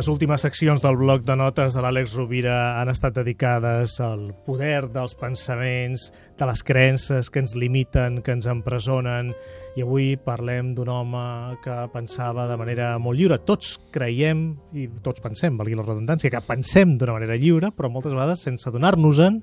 [0.00, 4.86] Les últimes seccions del bloc de notes de l'Àlex Rovira han estat dedicades al poder
[4.94, 6.06] dels pensaments,
[6.40, 9.34] de les creences que ens limiten, que ens empresonen,
[9.76, 11.24] i avui parlem d'un home
[11.60, 13.42] que pensava de manera molt lliure.
[13.44, 18.16] Tots creiem, i tots pensem, valgui la redundància, que pensem d'una manera lliure, però moltes
[18.16, 19.42] vegades sense donar-nos-en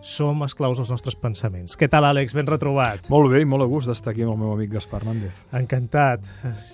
[0.00, 1.76] som esclaus dels nostres pensaments.
[1.78, 2.34] Què tal, Àlex?
[2.36, 3.10] Ben retrobat.
[3.12, 5.44] Molt bé i molt a gust d'estar aquí amb el meu amic Gaspar Nández.
[5.56, 6.26] Encantat.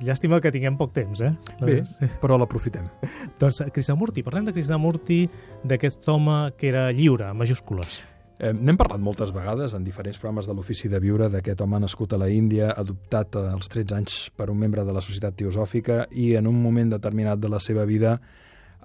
[0.06, 1.32] Llàstima que tinguem poc temps, eh?
[1.60, 1.80] Bé,
[2.22, 2.88] però l'aprofitem.
[3.40, 5.22] doncs Krishnamurti, parlem de Krishnamurti,
[5.66, 8.00] d'aquest home que era lliure, en majúscules.
[8.38, 12.12] Eh, N'hem parlat moltes vegades en diferents programes de l'Ofici de Viure d'aquest home nascut
[12.12, 16.34] a la Índia, adoptat als 13 anys per un membre de la Societat Teosòfica i
[16.36, 18.18] en un moment determinat de la seva vida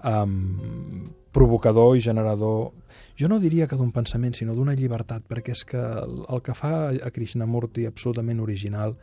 [0.08, 2.71] um, provocador i generador,
[3.20, 6.55] jo no diria que d'un pensament, sinó d'una llibertat, perquè és que el, el que
[6.57, 8.98] fa a Krishnamurti absolutament original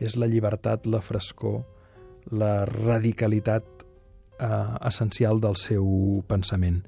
[0.00, 1.62] és la llibertat, la frescor,
[2.32, 3.73] la radicalitat
[4.38, 6.82] eh, essencial del seu pensament.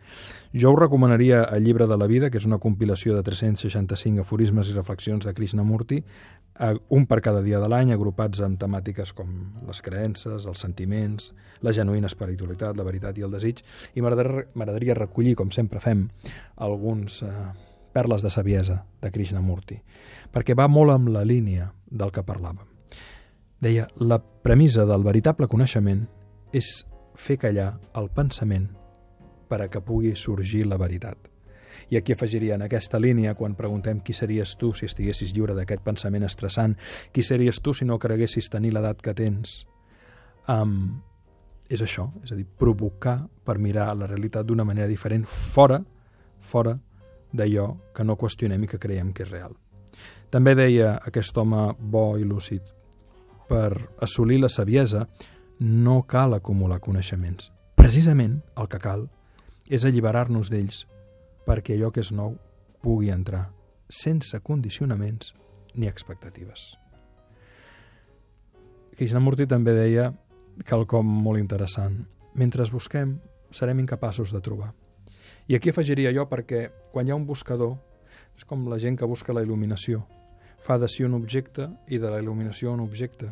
[0.52, 4.70] Jo us recomanaria el llibre de la vida, que és una compilació de 365 aforismes
[4.70, 6.02] i reflexions de Krishnamurti,
[6.60, 9.30] eh, un per cada dia de l'any, agrupats amb temàtiques com
[9.66, 13.62] les creences, els sentiments, la genuïna espiritualitat, la veritat i el desig,
[13.94, 16.08] i m'agradaria recollir, com sempre fem,
[16.56, 17.32] alguns eh,
[17.96, 19.80] perles de saviesa de Krishnamurti,
[20.32, 22.66] perquè va molt amb la línia del que parlàvem.
[23.60, 26.04] Deia, la premissa del veritable coneixement
[26.52, 26.84] és
[27.16, 28.68] fer callar el pensament
[29.48, 31.30] per a que pugui sorgir la veritat.
[31.90, 35.84] I aquí afegiria en aquesta línia, quan preguntem qui series tu si estiguessis lliure d'aquest
[35.84, 36.76] pensament estressant,
[37.12, 39.66] qui series tu si no creguessis tenir l'edat que tens,
[40.48, 41.02] um,
[41.68, 45.80] és això, és a dir, provocar per mirar la realitat d'una manera diferent, fora,
[46.40, 46.76] fora
[47.32, 49.54] d'allò que no qüestionem i que creiem que és real.
[50.30, 52.62] També deia aquest home bo i lúcid,
[53.46, 53.70] per
[54.02, 55.06] assolir la saviesa
[55.58, 57.50] no cal acumular coneixements.
[57.76, 59.06] Precisament el que cal
[59.68, 60.84] és alliberar-nos d'ells
[61.46, 62.36] perquè allò que és nou
[62.82, 63.48] pugui entrar
[63.88, 65.32] sense condicionaments
[65.74, 66.74] ni expectatives.
[68.96, 70.10] Krishnamurti també deia
[70.64, 72.06] quelcom molt interessant.
[72.34, 73.18] Mentre busquem,
[73.50, 74.72] serem incapaços de trobar.
[75.48, 77.76] I aquí afegiria jo perquè quan hi ha un buscador,
[78.36, 80.02] és com la gent que busca la il·luminació.
[80.58, 83.30] Fa de si un objecte i de la il·luminació un objecte.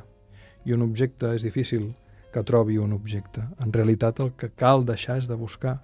[0.64, 1.94] I un objecte és difícil
[2.34, 3.44] que trobi un objecte.
[3.62, 5.76] En realitat el que cal deixar és de buscar,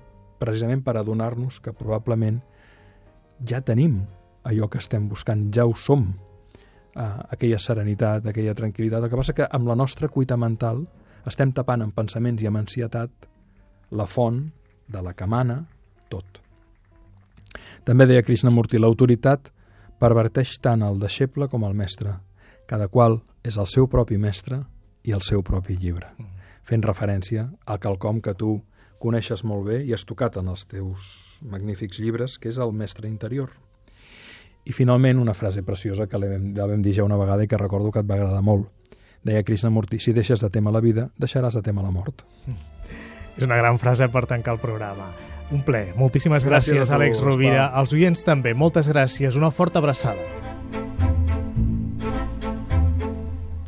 [0.43, 2.41] precisament per adonar-nos que probablement
[3.47, 4.00] ja tenim
[4.49, 6.09] allò que estem buscant, ja ho som,
[6.97, 9.05] eh, aquella serenitat, aquella tranquil·litat.
[9.05, 10.87] El que passa que amb la nostra cuita mental
[11.27, 13.28] estem tapant amb pensaments i amb ansietat
[13.93, 14.50] la font
[14.88, 15.67] de la que mana
[16.09, 16.41] tot.
[17.84, 19.53] També deia Krishnamurti, l'autoritat
[20.00, 22.17] perverteix tant el deixeble com el mestre.
[22.67, 24.65] Cada qual és el seu propi mestre
[25.05, 26.11] i el seu propi llibre.
[26.19, 28.59] Mm fent referència a quelcom que tu
[29.00, 33.09] coneixes molt bé i has tocat en els teus magnífics llibres, que és el mestre
[33.09, 33.54] interior.
[34.69, 37.49] I finalment una frase preciosa que la vam, la vam dir ja una vegada i
[37.49, 38.69] que recordo que et va agradar molt.
[39.25, 42.25] Deia Krishnamurti, si deixes de tema la vida, deixaràs de tema la mort.
[43.37, 45.10] És una gran frase per tancar el programa.
[45.50, 45.91] Un ple.
[45.99, 47.70] Moltíssimes gràcies, gràcies Àlex Rovira.
[47.75, 49.38] Als oients també, moltes gràcies.
[49.38, 50.40] Una forta abraçada.